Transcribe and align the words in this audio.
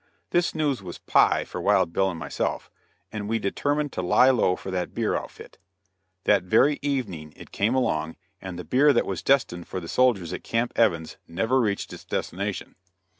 This 0.31 0.55
news 0.55 0.81
was 0.81 0.97
"pie" 0.97 1.43
for 1.45 1.61
Wild 1.61 1.93
Bill 1.93 2.09
and 2.09 2.17
myself, 2.19 2.71
and 3.11 3.29
we 3.29 3.37
determined 3.37 3.91
to 3.93 4.01
lie 4.01 4.31
low 4.31 4.55
for 4.55 4.71
that 4.71 4.95
beer 4.95 5.15
outfit. 5.15 5.59
That 6.23 6.41
very 6.41 6.79
evening 6.81 7.33
it 7.35 7.51
came 7.51 7.75
along, 7.75 8.15
and 8.41 8.57
the 8.57 8.65
beer 8.65 8.93
that 8.93 9.05
was 9.05 9.21
destined 9.21 9.67
for 9.67 9.79
the 9.79 9.87
soldiers 9.87 10.33
at 10.33 10.43
Camp 10.43 10.73
Evans 10.75 11.17
never 11.27 11.59
reached 11.59 11.93
its 11.93 12.03
destination. 12.03 12.73